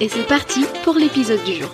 [0.00, 1.70] et c'est parti pour l'épisode du jour.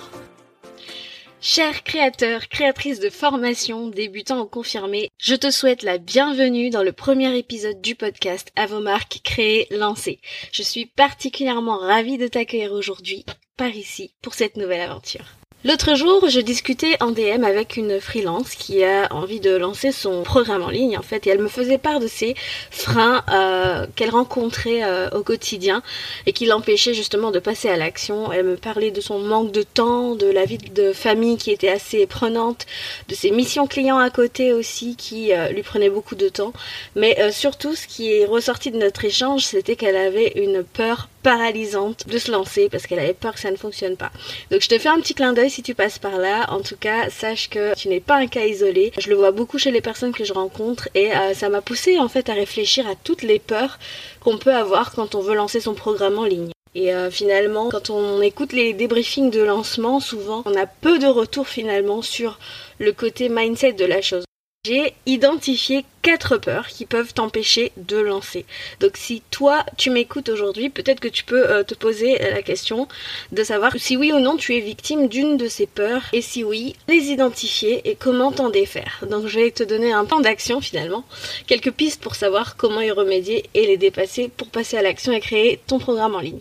[1.40, 6.90] Chers créateurs, créatrices de formation, débutants ou confirmés, je te souhaite la bienvenue dans le
[6.90, 10.18] premier épisode du podcast À vos marques, créer, lancer.
[10.50, 13.24] Je suis particulièrement ravie de t'accueillir aujourd'hui
[13.56, 15.37] par ici pour cette nouvelle aventure.
[15.64, 20.22] L'autre jour, je discutais en DM avec une freelance qui a envie de lancer son
[20.22, 22.36] programme en ligne en fait et elle me faisait part de ses
[22.70, 25.82] freins euh, qu'elle rencontrait euh, au quotidien
[26.26, 28.30] et qui l'empêchaient justement de passer à l'action.
[28.30, 31.70] Elle me parlait de son manque de temps, de la vie de famille qui était
[31.70, 32.64] assez prenante,
[33.08, 36.52] de ses missions clients à côté aussi qui euh, lui prenaient beaucoup de temps.
[36.94, 42.06] Mais surtout, ce qui est ressorti de notre échange, c'était qu'elle avait une peur paralysante
[42.06, 44.10] de se lancer parce qu'elle avait peur que ça ne fonctionne pas.
[44.50, 46.46] Donc je te fais un petit clin d'œil si tu passes par là.
[46.50, 48.92] En tout cas, sache que tu n'es pas un cas isolé.
[48.98, 51.98] Je le vois beaucoup chez les personnes que je rencontre et euh, ça m'a poussé
[51.98, 53.78] en fait à réfléchir à toutes les peurs
[54.20, 56.50] qu'on peut avoir quand on veut lancer son programme en ligne.
[56.74, 61.06] Et euh, finalement, quand on écoute les débriefings de lancement, souvent, on a peu de
[61.06, 62.38] retours finalement sur
[62.78, 64.27] le côté mindset de la chose.
[64.68, 68.44] J'ai identifié quatre peurs qui peuvent t'empêcher de lancer.
[68.80, 72.86] Donc si toi tu m'écoutes aujourd'hui, peut-être que tu peux euh, te poser la question
[73.32, 76.44] de savoir si oui ou non tu es victime d'une de ces peurs et si
[76.44, 79.02] oui, les identifier et comment t'en défaire.
[79.08, 81.04] Donc je vais te donner un plan d'action finalement,
[81.46, 85.20] quelques pistes pour savoir comment y remédier et les dépasser pour passer à l'action et
[85.20, 86.40] créer ton programme en ligne.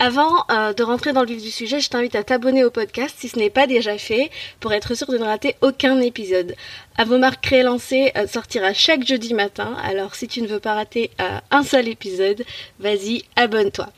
[0.00, 3.14] Avant euh, de rentrer dans le vif du sujet, je t'invite à t'abonner au podcast
[3.16, 6.56] si ce n'est pas déjà fait pour être sûr de ne rater aucun épisode.
[6.96, 10.58] À vos marques créées lancées euh, sortira chaque jeudi matin, alors si tu ne veux
[10.58, 12.44] pas rater euh, un seul épisode,
[12.80, 13.88] vas-y, abonne-toi.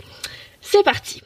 [0.60, 1.22] C'est parti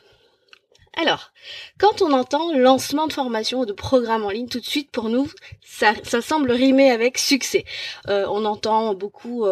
[1.01, 1.31] alors,
[1.79, 5.09] quand on entend lancement de formation ou de programme en ligne, tout de suite pour
[5.09, 5.31] nous,
[5.65, 7.65] ça, semble rimer avec succès.
[8.07, 9.47] on entend beaucoup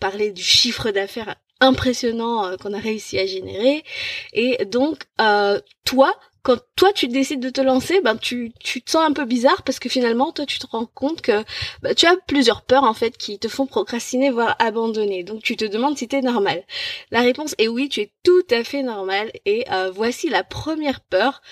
[0.00, 3.84] parler du chiffre d'affaires impressionnant euh, qu'on a réussi à générer.
[4.32, 8.90] Et donc, euh, toi, quand toi tu décides de te lancer, ben tu, tu te
[8.90, 11.44] sens un peu bizarre parce que finalement toi tu te rends compte que
[11.82, 15.22] ben, tu as plusieurs peurs en fait qui te font procrastiner voire abandonner.
[15.22, 16.64] Donc tu te demandes si t'es normal.
[17.10, 21.02] La réponse est oui, tu es tout à fait normal et euh, voici la première
[21.02, 21.42] peur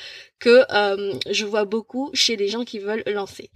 [0.40, 0.64] que
[1.30, 3.50] je vois beaucoup chez les gens qui veulent lancer.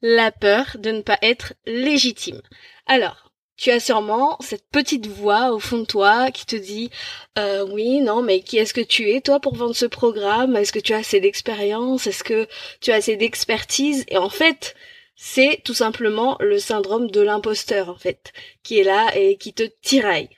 [0.00, 2.40] La peur de ne pas être légitime.
[2.86, 3.31] Alors,
[3.62, 6.90] tu as sûrement cette petite voix au fond de toi qui te dit
[7.38, 10.56] euh, oui, non, mais qui est-ce que tu es toi pour vendre ce programme?
[10.56, 12.08] Est-ce que tu as assez d'expérience?
[12.08, 12.48] Est-ce que
[12.80, 14.04] tu as assez d'expertise?
[14.08, 14.74] Et en fait,
[15.14, 18.32] c'est tout simplement le syndrome de l'imposteur en fait
[18.64, 20.30] qui est là et qui te tiraille.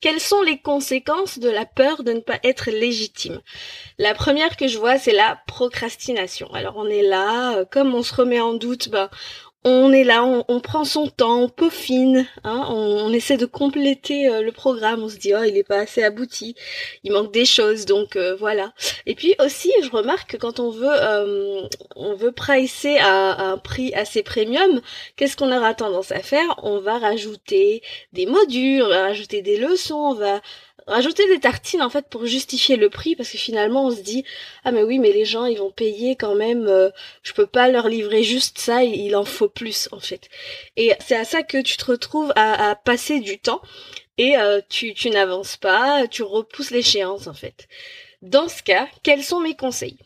[0.00, 3.40] Quelles sont les conséquences de la peur de ne pas être légitime?
[3.98, 6.54] La première que je vois, c'est la procrastination.
[6.54, 9.10] Alors on est là, euh, comme on se remet en doute, ben
[9.64, 14.42] on est là, on, prend son temps, on peaufine, hein, on, essaie de compléter euh,
[14.42, 16.54] le programme, on se dit oh il est pas assez abouti,
[17.02, 18.72] il manque des choses, donc euh, voilà.
[19.06, 21.62] Et puis aussi je remarque que quand on veut euh,
[21.96, 24.80] on veut pricer à, un prix assez premium,
[25.16, 26.60] qu'est-ce qu'on aura tendance à faire?
[26.62, 27.82] On va rajouter
[28.12, 30.40] des modules, on va rajouter des leçons, on va
[30.88, 34.24] rajouter des tartines en fait pour justifier le prix parce que finalement on se dit
[34.64, 36.90] ah mais oui mais les gens ils vont payer quand même euh,
[37.22, 40.28] je peux pas leur livrer juste ça il en faut plus en fait.
[40.76, 43.62] Et c'est à ça que tu te retrouves à, passer du temps.
[44.16, 47.68] Et euh, tu, tu n'avances pas tu repousses l'échéance en fait.
[48.22, 49.98] Dans ce cas quels sont mes conseils?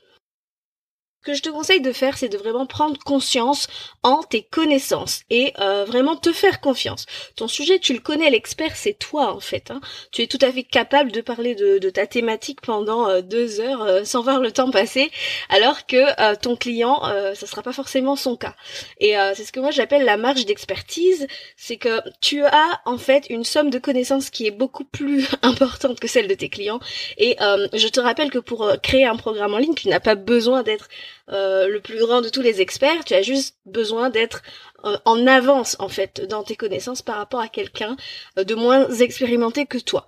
[1.22, 3.69] Que je te conseille de faire, c'est de vraiment prendre conscience
[4.02, 7.06] en tes connaissances et euh, vraiment te faire confiance.
[7.36, 9.70] Ton sujet, tu le connais, l'expert, c'est toi en fait.
[9.70, 9.80] Hein.
[10.10, 13.82] Tu es tout à fait capable de parler de, ta thématique pendant euh, deux heures
[13.82, 15.10] euh, sans voir le temps passer,
[15.50, 17.02] alors que ton client,
[17.34, 18.54] ça sera pas forcément son cas.
[18.98, 21.26] Et c'est ce que moi j'appelle la marge d'expertise,
[21.56, 26.00] c'est que tu as en fait une somme de connaissances qui est beaucoup plus importante
[26.00, 26.80] que celle de tes clients.
[27.18, 30.62] Et je te rappelle que pour créer un programme en ligne, tu n'as pas besoin
[30.62, 30.88] d'être
[31.31, 34.43] euh, le plus grand de tous les experts, tu as juste besoin d'être
[34.85, 37.97] euh, en avance en fait dans tes connaissances par rapport à quelqu'un
[38.38, 40.06] euh, de moins expérimenté que toi.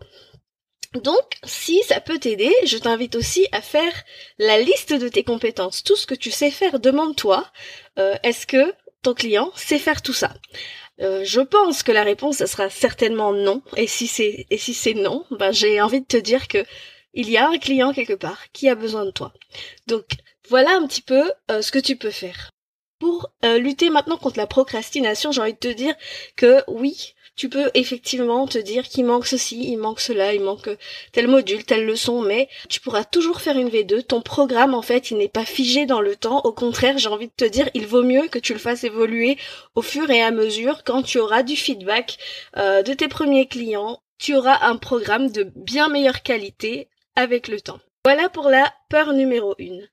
[1.03, 3.93] Donc, si ça peut t'aider, je t'invite aussi à faire
[4.39, 6.79] la liste de tes compétences, tout ce que tu sais faire.
[6.79, 7.45] Demande-toi,
[8.23, 8.73] est-ce que
[9.03, 10.33] ton client sait faire tout ça?
[11.01, 13.61] Je pense que la réponse ça sera certainement non.
[13.77, 16.65] Et si c'est et si c'est non, ben j'ai envie de te dire que
[17.15, 19.33] il y a un client quelque part qui a besoin de toi.
[19.87, 20.05] Donc
[20.49, 22.51] voilà un petit peu euh, ce que tu peux faire.
[22.99, 25.95] Pour euh, lutter maintenant contre la procrastination, j'ai envie de te dire
[26.37, 30.71] que oui, tu peux effectivement te dire qu'il manque ceci, il manque cela, il manque
[31.13, 34.05] tel module, telle leçon, mais tu pourras toujours faire une V2.
[34.05, 36.43] Ton programme, en fait, il n'est pas figé dans le temps.
[36.45, 39.37] Au contraire, j'ai envie de te dire, il vaut mieux que tu le fasses évoluer
[39.75, 42.19] au fur et à mesure quand tu auras du feedback
[42.57, 44.01] euh, de tes premiers clients.
[44.19, 47.81] Tu auras un programme de bien meilleure qualité avec le temps.
[48.05, 49.89] Voilà pour la peur numéro une.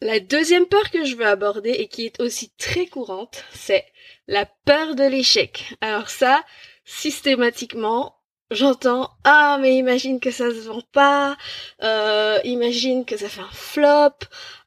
[0.00, 3.84] La deuxième peur que je veux aborder et qui est aussi très courante, c'est
[4.28, 5.74] la peur de l'échec.
[5.80, 6.44] Alors ça,
[6.84, 8.14] systématiquement,
[8.52, 11.36] j'entends ah mais imagine que ça se vend pas,
[11.82, 14.14] euh, imagine que ça fait un flop.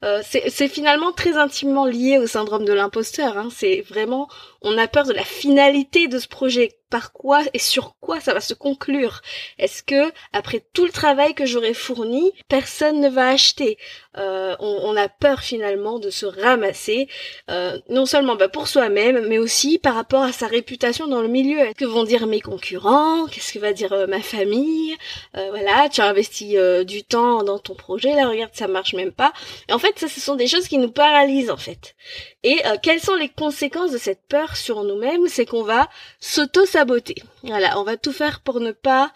[0.04, 3.38] Euh, c'est finalement très intimement lié au syndrome de l'imposteur.
[3.38, 3.50] Hein.
[3.56, 4.28] C'est vraiment
[4.64, 8.34] on a peur de la finalité de ce projet par quoi et sur quoi ça
[8.34, 9.22] va se conclure?
[9.58, 13.78] Est-ce que après tout le travail que j'aurais fourni, personne ne va acheter?
[14.18, 17.08] Euh, on, a peur finalement de se ramasser,
[17.50, 21.30] euh, non seulement bah, pour soi-même, mais aussi par rapport à sa réputation dans le
[21.30, 21.60] milieu.
[21.60, 23.26] Qu'est-ce que vont dire mes concurrents?
[23.28, 24.96] Qu'est-ce que va dire euh, ma famille?
[25.34, 29.32] Voilà, tu as investi du temps dans ton projet, là regarde ça marche même pas.
[29.70, 31.96] Et en fait, ça, ce sont des choses qui nous paralysent en fait.
[32.44, 35.28] Et quelles sont les conséquences de cette peur sur nous-mêmes?
[35.28, 35.90] C'est qu'on va
[36.20, 37.16] s'auto beauté.
[37.44, 39.12] Voilà, on va tout faire pour ne pas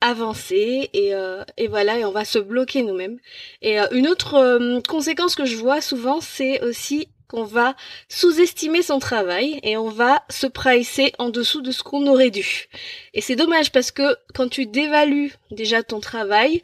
[0.00, 3.18] avancer et, euh, et voilà et on va se bloquer nous-mêmes.
[3.62, 7.76] Et euh, une autre euh, conséquence que je vois souvent, c'est aussi qu'on va
[8.08, 12.68] sous-estimer son travail et on va se pricer en dessous de ce qu'on aurait dû.
[13.14, 16.62] Et c'est dommage parce que quand tu dévalues déjà ton travail,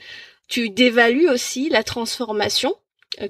[0.49, 2.75] tu dévalues aussi la transformation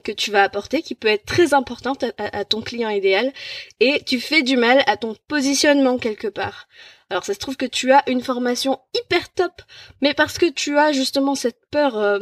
[0.02, 3.32] que tu vas apporter qui peut être très importante à, ton client idéal
[3.80, 6.68] et tu fais du mal à ton positionnement quelque part.
[7.08, 9.62] Alors ça se trouve que tu as une formation hyper top,
[10.00, 12.18] mais parce que tu as justement cette peur euh,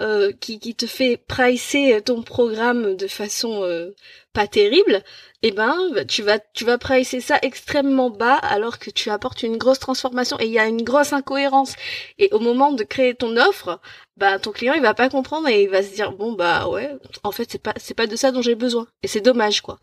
[0.00, 3.94] euh, qui, qui, te fait pricer ton programme de façon euh,
[4.32, 5.04] pas terrible,
[5.42, 9.44] eh ben bah, tu vas tu vas pricer ça extrêmement bas alors que tu apportes
[9.44, 11.76] une grosse transformation et il y a une grosse incohérence.
[12.18, 13.80] Et au moment de créer ton offre,
[14.16, 16.90] bah ton client il va pas comprendre et il va se dire bon bah ouais,
[17.22, 18.88] en fait c'est pas c'est pas de ça dont j'ai besoin.
[19.04, 19.78] Et c'est dommage quoi.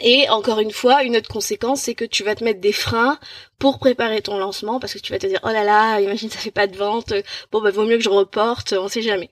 [0.00, 3.18] Et encore une fois, une autre conséquence, c'est que tu vas te mettre des freins
[3.58, 6.38] pour préparer ton lancement parce que tu vas te dire oh là là, imagine ça
[6.38, 7.12] fait pas de vente,
[7.50, 9.30] bon bah vaut mieux que je reporte, on sait jamais.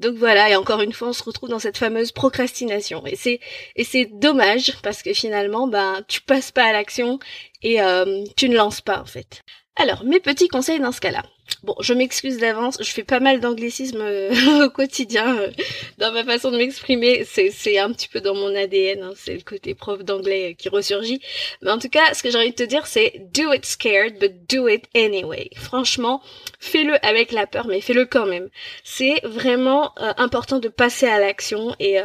[0.00, 3.38] Donc voilà, et encore une fois, on se retrouve dans cette fameuse procrastination et c'est
[3.76, 7.20] et c'est dommage parce que finalement, bah tu passes pas à l'action
[7.62, 9.42] et euh, tu ne lances pas en fait.
[9.76, 11.22] Alors, mes petits conseils dans ce cas-là.
[11.62, 14.32] Bon, je m'excuse d'avance, je fais pas mal d'anglicisme euh,
[14.66, 15.50] au quotidien euh,
[15.98, 17.24] dans ma façon de m'exprimer.
[17.24, 21.20] C'est un petit peu dans mon ADN, hein, c'est le côté prof d'anglais qui ressurgit.
[21.62, 24.18] Mais en tout cas, ce que j'ai envie de te dire, c'est do it scared,
[24.18, 25.50] but do it anyway.
[25.56, 26.22] Franchement,
[26.60, 28.48] fais-le avec la peur, mais fais-le quand même.
[28.84, 32.00] C'est vraiment euh, important de passer à l'action et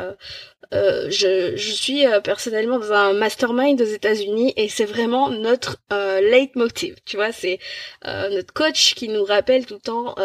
[0.74, 5.78] euh, je, je, suis euh, personnellement dans un mastermind aux États-Unis et c'est vraiment notre
[5.92, 6.95] euh, leitmotiv.
[7.06, 7.60] Tu vois, c'est
[8.07, 10.15] euh, notre coach qui nous rappelle tout le temps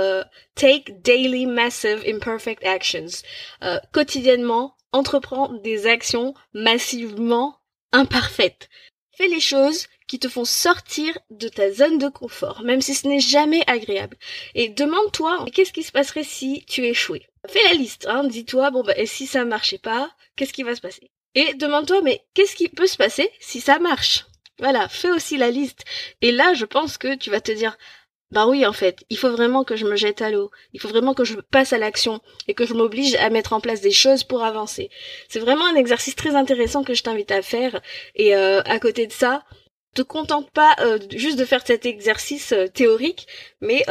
[0.55, 3.22] take daily massive imperfect actions.
[3.93, 7.58] quotidiennement, entreprends des actions massivement
[7.93, 8.69] imparfaites.
[9.17, 13.06] Fais les choses qui te font sortir de ta zone de confort, même si ce
[13.06, 14.17] n'est jamais agréable.
[14.55, 17.27] Et demande-toi, qu'est-ce qui se passerait si tu échouais?
[17.48, 20.74] Fais la liste, hein, dis-toi, bon bah, et si ça marchait pas, qu'est-ce qui va
[20.74, 21.10] se passer?
[21.34, 24.24] Et demande-toi, mais qu'est-ce qui peut se passer si ça marche?
[24.58, 25.84] Voilà, fais aussi la liste.
[26.22, 27.77] Et là, je pense que tu vas te dire,
[28.31, 30.51] bah oui, en fait, il faut vraiment que je me jette à l'eau.
[30.75, 33.61] Il faut vraiment que je passe à l'action et que je m'oblige à mettre en
[33.61, 34.91] place des choses pour avancer.
[35.29, 37.81] C'est vraiment un exercice très intéressant que je t'invite à faire.
[38.15, 39.44] Et euh, à côté de ça,
[39.94, 43.27] te contente pas euh, juste de faire cet exercice euh, théorique,
[43.63, 43.85] mais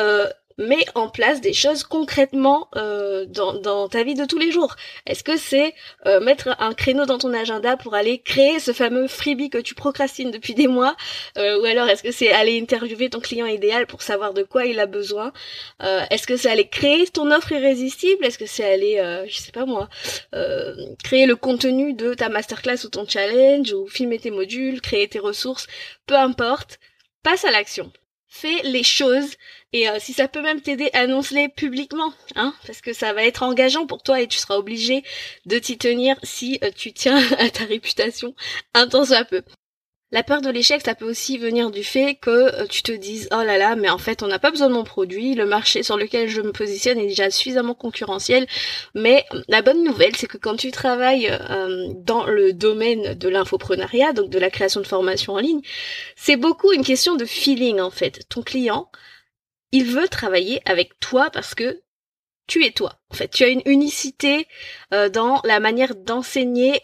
[0.57, 4.75] mets en place des choses concrètement euh, dans, ta vie de tous les jours.
[5.05, 5.73] Est-ce que c'est
[6.05, 9.75] euh, mettre un créneau dans ton agenda pour aller créer ce fameux freebie que tu
[9.75, 10.95] procrastines depuis des mois
[11.37, 14.65] euh, Ou alors est-ce que c'est aller interviewer ton client idéal pour savoir de quoi
[14.65, 15.31] il a besoin
[15.79, 19.65] Est-ce que c'est aller créer ton offre irrésistible Est-ce que c'est aller, je sais pas
[19.65, 19.89] moi,
[21.03, 25.19] créer le contenu de ta masterclass ou ton challenge ou filmer tes modules, créer tes
[25.19, 25.67] ressources
[26.07, 26.79] Peu importe,
[27.23, 27.91] passe à l'action
[28.27, 29.35] fais les choses
[29.73, 33.43] et euh, si ça peut même t'aider, annonce-les publiquement, hein, parce que ça va être
[33.43, 35.03] engageant pour toi et tu seras obligé
[35.45, 38.35] de t'y tenir si euh, tu tiens à ta réputation
[38.73, 39.43] un temps soit peu.
[40.11, 43.27] La peur de l'échec, ça peut aussi venir du fait que euh, tu te dises
[43.33, 45.83] oh là là, mais en fait on n'a pas besoin de mon produit, le marché
[45.83, 48.47] sur lequel je me positionne est déjà suffisamment concurrentiel.
[48.95, 54.13] Mais la bonne nouvelle, c'est que quand tu travailles euh, dans le domaine de l'infoprenariat,
[54.13, 55.61] donc de la création de formation en ligne,
[56.15, 58.21] c'est beaucoup une question de feeling en fait.
[58.29, 58.89] Ton client,
[59.73, 61.81] il veut travailler avec toi parce que
[62.47, 63.01] tu es toi.
[63.09, 64.47] En fait, tu as une unicité
[64.93, 66.79] euh, dans la manière d'enseigner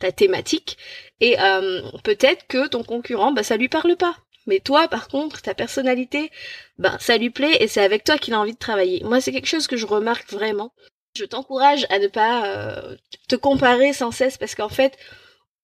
[0.00, 0.76] ta thématique
[1.20, 4.16] et euh, peut-être que ton concurrent, bah, ça lui parle pas.
[4.46, 6.30] Mais toi, par contre, ta personnalité,
[6.78, 9.02] bah, ça lui plaît et c'est avec toi qu'il a envie de travailler.
[9.04, 10.72] Moi, c'est quelque chose que je remarque vraiment.
[11.16, 12.96] Je t'encourage à ne pas euh,
[13.28, 14.96] te comparer sans cesse parce qu'en fait,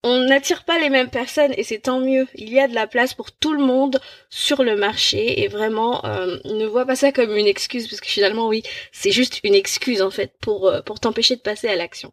[0.03, 2.29] on n'attire pas les mêmes personnes et c'est tant mieux.
[2.35, 6.05] Il y a de la place pour tout le monde sur le marché et vraiment
[6.05, 8.63] euh, ne vois pas ça comme une excuse parce que finalement oui,
[8.93, 12.13] c'est juste une excuse en fait pour pour t'empêcher de passer à l'action.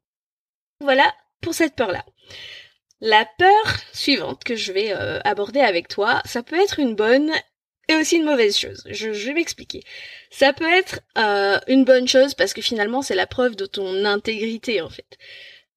[0.79, 2.03] Voilà pour cette peur là.
[3.01, 7.31] La peur suivante que je vais euh, aborder avec toi, ça peut être une bonne
[7.89, 8.81] et aussi une mauvaise chose.
[8.89, 9.83] Je, vais m'expliquer.
[10.31, 14.05] Ça peut être euh, une bonne chose parce que finalement c'est la preuve de ton
[14.05, 15.17] intégrité en fait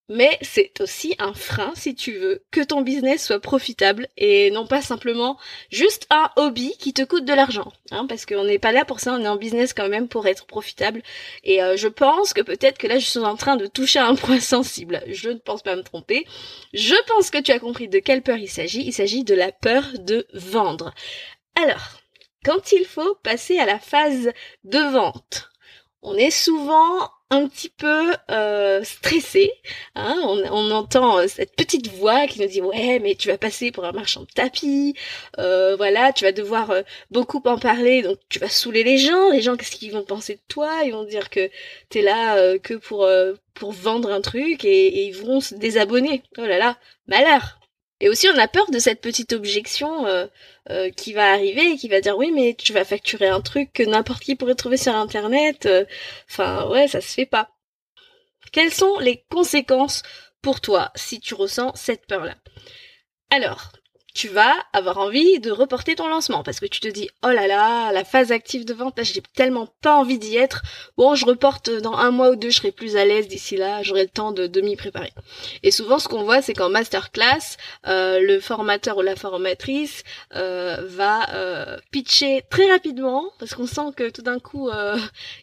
[0.09, 4.67] mais c'est aussi un frein si tu veux que ton business soit profitable et non
[4.67, 5.37] pas simplement
[5.71, 9.01] juste un hobby qui te coûte de l'argent hein, parce qu'on n'est pas là pour
[9.01, 11.03] ça on est en business quand même pour être profitable.
[11.45, 14.15] Et euh, je pense que peut-être que là je suis en train de toucher un
[14.15, 15.03] point sensible.
[15.09, 16.27] Je ne pense pas me tromper.
[16.73, 18.83] Je pense que tu as compris de quelle peur il s'agit.
[18.83, 20.95] Il s'agit de la peur de vendre.
[21.55, 22.01] Alors
[22.45, 24.31] quand il faut passer à la phase
[24.65, 25.51] de vente
[26.03, 29.51] on est souvent un petit peu euh, stressé.
[29.97, 33.39] Hein on, on, entend euh, cette petite voix qui nous dit ouais mais tu vas
[33.39, 34.95] passer pour un marchand de tapis,
[35.39, 39.31] euh, voilà tu vas devoir euh, beaucoup en parler donc tu vas saouler les gens.
[39.31, 40.83] Les gens qu'est-ce qu'ils vont penser de toi?
[40.85, 41.51] Ils vont dire que
[41.89, 43.09] t'es là euh, que pour
[43.55, 46.23] pour vendre un truc et, et, ils vont se désabonner.
[46.39, 46.79] Oh là là
[47.09, 47.56] malheur.
[48.01, 50.27] Et aussi, on a peur de cette petite objection euh,
[50.71, 53.73] euh, qui va arriver et qui va dire oui, mais tu vas facturer un truc
[53.73, 55.67] que n'importe qui pourrait trouver sur Internet.
[55.67, 55.85] Euh,
[56.31, 57.51] enfin, ouais, ça se fait pas.
[58.53, 60.03] Quelles sont les conséquences
[60.43, 62.37] pour toi si tu ressens cette peur-là?
[63.31, 63.73] Alors,
[64.17, 67.47] tu vas avoir envie de reporter ton lancement parce que tu te dis oh là
[67.47, 70.63] là la phase active de vente là j'ai tellement pas envie d'y être.
[70.97, 73.83] Bon je reporte dans un mois ou deux je serai plus à l'aise d'ici là
[73.83, 75.13] j'aurai le temps de, de m'y préparer.
[75.63, 80.03] Et souvent ce qu'on voit c'est qu'en masterclass euh, le formateur ou la formatrice
[80.35, 84.97] euh, va euh, pitcher très rapidement parce qu'on sent que tout d'un coup euh,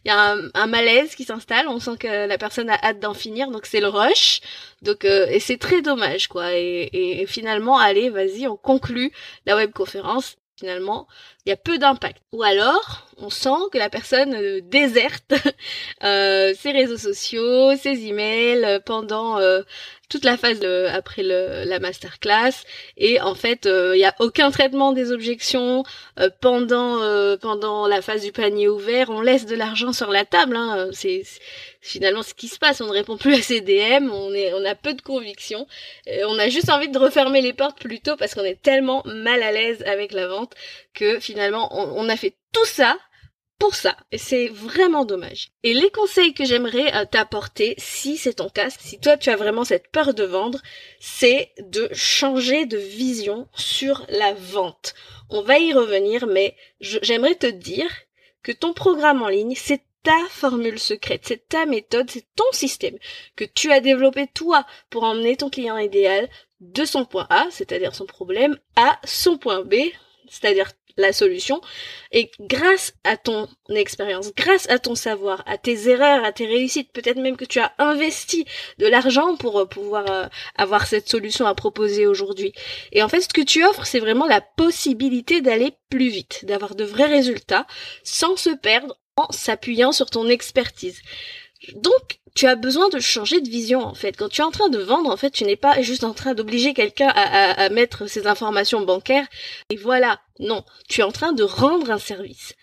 [0.03, 1.67] il y a un, malaise qui s'installe.
[1.67, 4.41] On sent que la personne a hâte d'en finir donc c'est le rush.
[4.81, 6.53] Donc et c'est très dommage quoi.
[6.55, 9.11] Et, et, finalement, allez, vas-y, on conclut
[9.45, 10.37] la webconférence.
[10.59, 11.07] Finalement,
[11.45, 12.21] il y a peu d'impact.
[12.31, 15.33] Ou alors, on sent que la personne euh, déserte
[16.03, 19.39] euh, ses réseaux sociaux, ses emails euh, pendant
[20.13, 20.59] toute la phase
[20.91, 22.53] après le, la masterclass
[22.97, 25.83] et en fait il n'y a aucun traitement des objections
[26.39, 26.99] pendant
[27.37, 31.23] pendant la phase du panier ouvert on laisse de l'argent sur la table hein, c'est
[31.83, 32.81] finalement ce qui se passe.
[32.81, 35.67] On ne répond plus à ses DM, on, est, on a peu de conviction.
[36.07, 39.43] on a juste envie de refermer les portes plus tôt parce qu'on est tellement mal
[39.43, 40.53] à l'aise avec la vente
[40.93, 42.97] que finalement on, a fait tout ça
[43.63, 43.95] pour ça.
[44.17, 45.51] C'est vraiment dommage.
[45.63, 49.37] Et les conseils que j'aimerais euh, t'apporter, si c'est ton cas, si toi tu as
[49.37, 50.59] vraiment cette peur de vendre,
[50.99, 54.95] c'est de changer de vision sur la vente.
[55.29, 57.89] On va y revenir, mais j'aimerais te dire
[58.41, 62.97] que ton programme en ligne, c'est ta formule secrète, c'est ta méthode, c'est ton système
[63.37, 66.27] que tu as développé toi pour emmener ton client idéal
[66.59, 69.75] de son point A, c'est-à-dire son problème, à son point B,
[70.27, 71.61] c'est-à-dire la solution.
[72.11, 76.91] Et grâce à ton expérience, grâce à ton savoir, à tes erreurs, à tes réussites,
[76.91, 78.45] peut-être même que tu as investi
[78.77, 82.53] de l'argent pour euh, pouvoir euh, avoir cette solution à proposer aujourd'hui.
[82.91, 86.75] Et en fait, ce que tu offres, c'est vraiment la possibilité d'aller plus vite, d'avoir
[86.75, 87.65] de vrais résultats
[88.03, 91.01] sans se perdre en s'appuyant sur ton expertise.
[91.75, 94.17] Donc, tu as besoin de changer de vision en fait.
[94.17, 96.33] Quand tu es en train de vendre, en fait, tu n'es pas juste en train
[96.33, 99.27] d'obliger quelqu'un à, mettre ses informations bancaires
[99.69, 100.19] et voilà.
[100.39, 102.53] Non, tu es en train de rendre un service.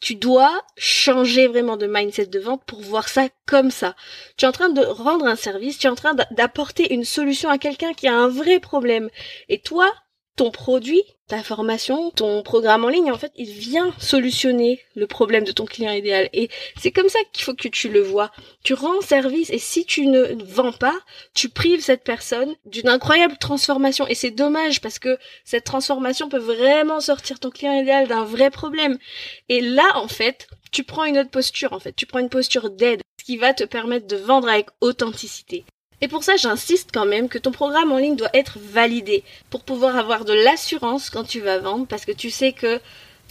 [0.00, 3.94] Tu dois changer vraiment de mindset de vente pour voir ça comme ça.
[4.36, 7.48] Tu es en train de rendre un service, tu es en train d'apporter une solution
[7.48, 9.08] à quelqu'un qui a un vrai problème.
[9.48, 9.92] Et toi,
[10.36, 15.44] ton produit, ta formation, ton programme en ligne, en fait, il vient solutionner le problème
[15.44, 16.28] de ton client idéal.
[16.32, 16.50] Et
[16.80, 18.30] c'est comme ça qu'il faut que tu le vois.
[18.62, 20.94] Tu rends service et si tu ne vends pas,
[21.34, 24.06] tu prives cette personne d'une incroyable transformation.
[24.08, 28.50] Et c'est dommage parce que cette transformation peut vraiment sortir ton client idéal d'un vrai
[28.50, 28.98] problème.
[29.48, 31.94] Et là, en fait, tu prends une autre posture, en fait.
[31.94, 35.64] Tu prends une posture d'aide, ce qui va te permettre de vendre avec authenticité.
[36.00, 39.62] Et pour ça, j'insiste quand même que ton programme en ligne doit être validé pour
[39.62, 42.80] pouvoir avoir de l'assurance quand tu vas vendre parce que tu sais que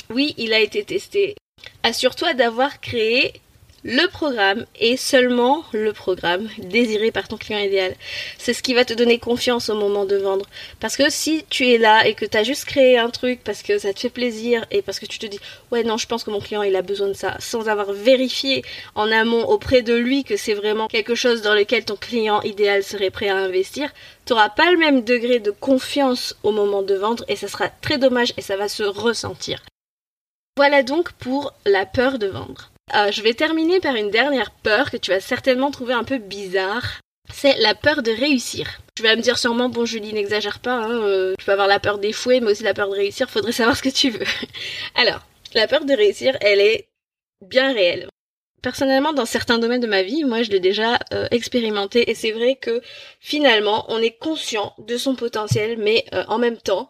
[0.09, 1.35] oui, il a été testé.
[1.83, 3.41] Assure-toi d'avoir créé
[3.83, 7.95] le programme et seulement le programme désiré par ton client idéal.
[8.37, 10.45] C'est ce qui va te donner confiance au moment de vendre.
[10.79, 13.61] Parce que si tu es là et que tu as juste créé un truc parce
[13.61, 15.39] que ça te fait plaisir et parce que tu te dis
[15.71, 18.63] ouais non je pense que mon client il a besoin de ça sans avoir vérifié
[18.95, 22.83] en amont auprès de lui que c'est vraiment quelque chose dans lequel ton client idéal
[22.83, 23.91] serait prêt à investir,
[24.25, 27.67] tu n'auras pas le même degré de confiance au moment de vendre et ça sera
[27.81, 29.61] très dommage et ça va se ressentir.
[30.55, 32.72] Voilà donc pour la peur de vendre.
[32.93, 36.17] Euh, je vais terminer par une dernière peur que tu vas certainement trouver un peu
[36.17, 36.99] bizarre.
[37.33, 38.79] C'est la peur de réussir.
[38.95, 41.79] Tu vas me dire sûrement, bon Julie, n'exagère pas, hein, euh, tu peux avoir la
[41.79, 44.25] peur d'échouer, mais aussi la peur de réussir, faudrait savoir ce que tu veux.
[44.95, 45.21] Alors,
[45.55, 46.89] la peur de réussir, elle est
[47.41, 48.07] bien réelle.
[48.61, 52.31] Personnellement, dans certains domaines de ma vie, moi je l'ai déjà euh, expérimenté et c'est
[52.31, 52.81] vrai que
[53.19, 56.87] finalement, on est conscient de son potentiel, mais en même temps,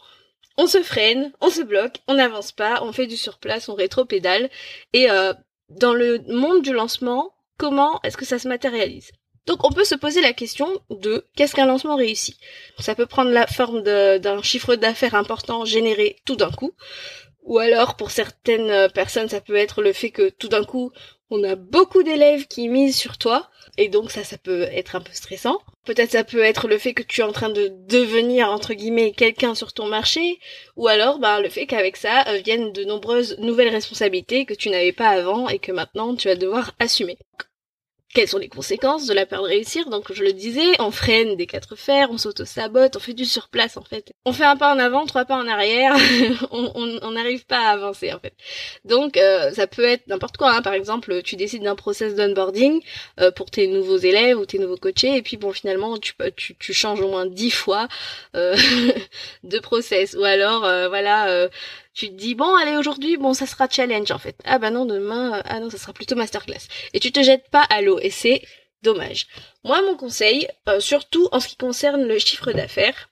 [0.58, 4.52] on se freine, on se bloque, on n'avance pas, on fait du surplace, on rétro-pédale
[4.94, 5.08] et
[5.80, 9.12] dans le monde du lancement, comment est-ce que ça se matérialise?
[9.46, 12.38] Donc on peut se poser la question de qu'est-ce qu'un lancement réussi
[12.80, 16.72] Ça peut prendre la forme d'un chiffre d'affaires important généré tout d'un coup,
[17.42, 20.92] ou alors pour certaines personnes ça peut être le fait que tout d'un coup
[21.30, 25.02] on a beaucoup d'élèves qui misent sur toi, et donc ça, ça peut être un
[25.02, 25.60] peu stressant.
[25.86, 29.12] Peut-être ça peut être le fait que tu es en train de devenir, entre guillemets,
[29.12, 30.40] quelqu'un sur ton marché,
[30.76, 34.70] ou alors ben, le fait qu'avec ça euh, viennent de nombreuses nouvelles responsabilités que tu
[34.70, 37.18] n'avais pas avant et que maintenant tu vas devoir assumer
[38.14, 41.36] quelles sont les conséquences de la peur de réussir Donc je le disais, on freine
[41.36, 44.14] des quatre fers, on s'auto-sabote, on fait du surplace en fait.
[44.26, 45.96] On fait un pas en avant, trois pas en arrière,
[46.52, 48.34] on n'arrive pas à avancer en fait.
[48.86, 50.52] Donc euh, ça peut être n'importe quoi.
[50.52, 50.62] Hein.
[50.62, 52.82] Par exemple, tu décides d'un process d'onboarding
[53.20, 56.56] euh, pour tes nouveaux élèves ou tes nouveaux coachés, et puis bon finalement tu, tu,
[56.56, 57.88] tu changes au moins dix fois
[58.36, 58.56] euh,
[59.44, 60.16] de process.
[60.20, 61.50] Ou alors voilà
[61.94, 64.36] tu te dis bon allez aujourd'hui bon ça sera challenge en fait.
[64.46, 66.68] Ah bah non demain euh, ah non ça sera plutôt masterclass.
[66.94, 68.42] Et tu te jettes pas à l'eau et c'est
[68.82, 69.28] dommage.
[69.64, 73.10] Moi mon conseil euh, surtout en ce qui concerne le chiffre d'affaires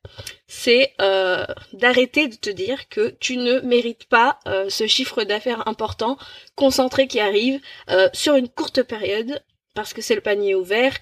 [0.48, 6.17] c'est euh, d'arrêter de te dire que tu ne mérites pas ce chiffre d'affaires important
[6.55, 7.61] concentré qui arrive
[8.11, 9.41] sur une courte période
[9.74, 10.94] parce que c'est le panier ouvert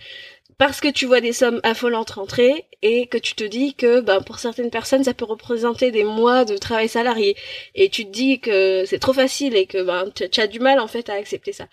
[0.59, 4.21] parce que tu vois des sommes affolantes rentrer et que tu te dis que ben,
[4.21, 7.35] pour certaines personnes ça peut représenter des mois de travail salarié
[7.75, 10.79] et tu te dis que c'est trop facile et que ben, tu as du mal
[10.79, 11.67] en fait à accepter ça.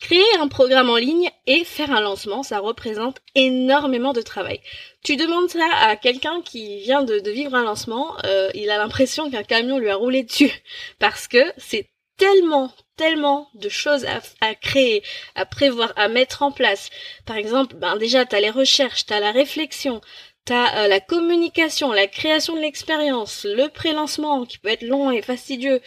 [0.00, 4.60] Créer un programme en ligne et faire un lancement, ça représente énormément de travail.
[5.02, 9.28] Tu demandes ça à quelqu'un qui vient de, vivre un lancement, euh, il a l'impression
[9.28, 10.52] qu'un camion lui a roulé dessus
[11.00, 14.04] parce que c'est tellement, tellement de choses
[14.40, 15.02] à, créer,
[15.34, 16.90] à prévoir, à mettre en place.
[17.24, 20.02] Par exemple, ben déjà, tu as les recherches, tu la réflexion,
[20.44, 25.10] tu as euh, la communication, la création de l'expérience, le pré-lancement qui peut être long
[25.10, 25.80] et fastidieux.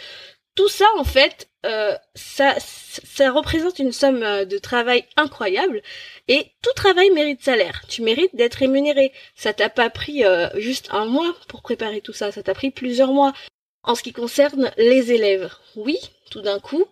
[0.56, 5.82] Tout ça, en fait, euh, ça, ça représente une somme euh, de travail incroyable
[6.28, 7.84] et tout travail mérite salaire.
[7.88, 9.14] Tu mérites d'être rémunéré.
[9.36, 10.24] Ça t'a pas pris
[10.56, 13.34] juste un mois pour préparer tout ça, ça t'a pris plusieurs mois.
[13.84, 15.98] En ce qui concerne les élèves, oui,
[16.30, 16.86] tout d'un coup,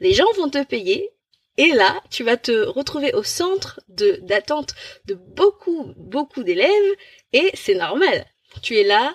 [0.00, 1.10] les gens vont te payer
[1.58, 6.92] et là, tu vas te retrouver au centre de d'attente de beaucoup, beaucoup d'élèves
[7.32, 8.26] et c'est normal.
[8.62, 9.14] Tu es là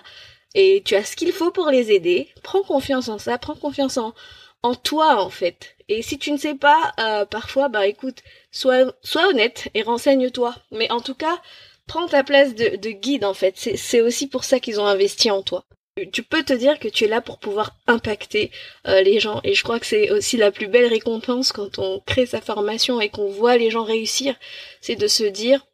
[0.54, 2.28] et tu as ce qu'il faut pour les aider.
[2.42, 4.14] Prends confiance en ça, prends confiance en,
[4.62, 5.76] en toi en fait.
[5.88, 10.54] Et si tu ne sais pas, euh, parfois, bah écoute, sois, sois honnête et renseigne-toi.
[10.70, 11.40] Mais en tout cas,
[11.86, 13.54] prends ta place de, de guide en fait.
[13.56, 15.64] C'est aussi pour ça qu'ils ont investi en toi
[16.04, 18.50] tu peux te dire que tu es là pour pouvoir impacter
[18.86, 22.00] euh, les gens et je crois que c'est aussi la plus belle récompense quand on
[22.00, 24.34] crée sa formation et qu'on voit les gens réussir,
[24.80, 25.64] c'est de se dire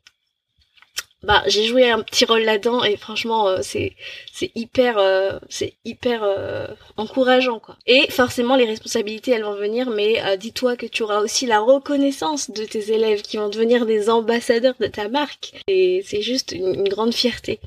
[1.23, 3.97] bah j'ai joué un petit rôle là-dedans et franchement euh, c'est
[4.31, 6.23] c'est hyper euh, c'est hyper
[6.99, 7.77] encourageant quoi.
[7.87, 12.51] Et forcément les responsabilités elles vont venir mais dis-toi que tu auras aussi la reconnaissance
[12.51, 16.89] de tes élèves qui vont devenir des ambassadeurs de ta marque et c'est juste une
[16.89, 17.59] grande fierté.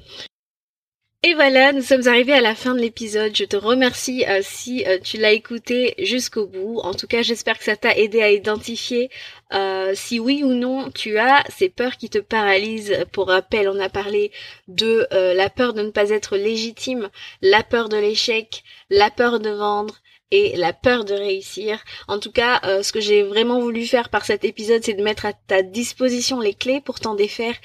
[1.24, 3.36] Et voilà, nous sommes arrivés à la fin de l'épisode.
[3.36, 6.80] Je te remercie euh, si euh, tu l'as écouté jusqu'au bout.
[6.84, 9.10] En tout cas, j'espère que ça t'a aidé à identifier
[9.52, 13.04] euh, si oui ou non tu as ces peurs qui te paralysent.
[13.14, 14.32] Pour rappel, on a parlé
[14.68, 17.10] de la peur de ne pas être légitime,
[17.42, 19.96] la peur de l'échec, la peur de vendre,
[20.32, 21.80] et la peur de réussir.
[22.08, 25.04] En tout cas, euh, ce que j'ai vraiment voulu faire par cet épisode, c'est de
[25.04, 27.56] mettre à ta disposition les clés pour t'en défaire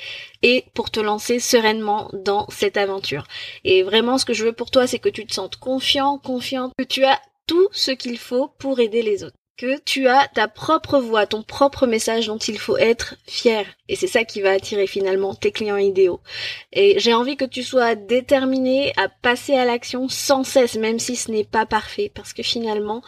[0.42, 3.26] et pour te lancer sereinement dans cette aventure.
[3.64, 6.72] Et vraiment, ce que je veux pour toi, c'est que tu te sentes confiant, confiante,
[6.78, 9.36] que tu as tout ce qu'il faut pour aider les autres.
[9.56, 13.66] Que tu as ta propre voix, ton propre message dont il faut être fier.
[13.88, 16.20] Et c'est ça qui va attirer finalement tes clients idéaux.
[16.72, 21.16] Et j'ai envie que tu sois déterminé à passer à l'action sans cesse, même si
[21.16, 23.02] ce n'est pas parfait, parce que finalement,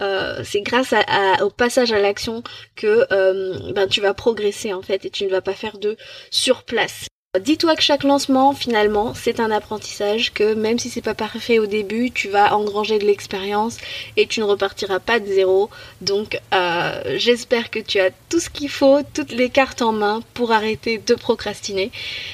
[0.00, 0.94] euh, c'est grâce
[1.42, 2.42] au passage à l'action
[2.76, 5.96] que euh, ben, tu vas progresser en fait et tu ne vas pas faire de
[6.30, 7.06] surplace.
[7.38, 11.66] Dis-toi que chaque lancement, finalement, c'est un apprentissage que même si c'est pas parfait au
[11.66, 13.76] début, tu vas engranger de l'expérience
[14.16, 15.70] et tu ne repartiras pas de zéro.
[16.00, 20.22] Donc, euh, j'espère que tu as tout ce qu'il faut, toutes les cartes en main
[20.34, 21.92] pour arrêter de procrastiner.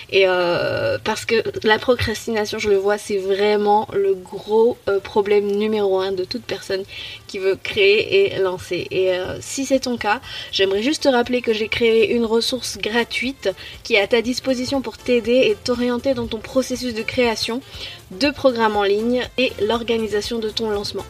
[0.09, 5.45] Et euh, parce que la procrastination, je le vois, c'est vraiment le gros euh, problème
[5.45, 6.85] numéro un de toute personne
[7.39, 8.87] veut créer et lancer.
[8.91, 10.21] Et si c'est ton cas,
[10.53, 13.51] j'aimerais juste te rappeler que j'ai créé une ressource gratuite
[13.83, 17.61] qui est à ta disposition pour t'aider et t'orienter dans ton processus de création
[18.11, 21.05] de programmes en ligne et l'organisation de ton lancement.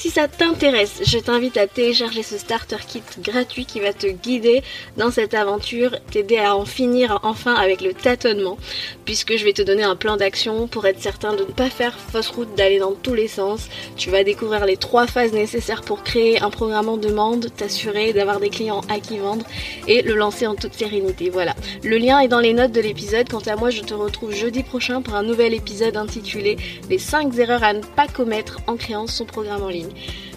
[0.00, 4.62] Si ça t'intéresse, je t'invite à télécharger ce starter kit gratuit qui va te guider
[4.96, 8.56] dans cette aventure, t'aider à en finir enfin avec le tâtonnement,
[9.04, 11.98] puisque je vais te donner un plan d'action pour être certain de ne pas faire
[11.98, 13.68] fausse route, d'aller dans tous les sens.
[13.98, 18.40] Tu vas découvrir les trois phases nécessaires pour créer un programme en demande, t'assurer d'avoir
[18.40, 19.44] des clients à qui vendre
[19.86, 21.28] et le lancer en toute sérénité.
[21.28, 21.54] Voilà.
[21.84, 23.28] Le lien est dans les notes de l'épisode.
[23.28, 26.56] Quant à moi, je te retrouve jeudi prochain pour un nouvel épisode intitulé
[26.88, 29.89] Les 5 erreurs à ne pas commettre en créant son programme en ligne.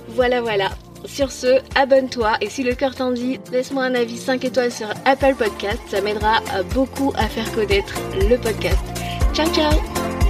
[0.10, 0.70] Voilà, voilà.
[1.06, 4.88] Sur ce, abonne-toi et si le cœur t'en dit, laisse-moi un avis 5 étoiles sur
[5.06, 6.40] Apple Podcast, ça m'aidera
[6.74, 7.94] beaucoup à faire connaître
[8.30, 8.80] le podcast.
[9.34, 10.23] Ciao ciao